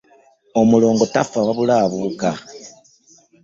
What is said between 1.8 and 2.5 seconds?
abuuka.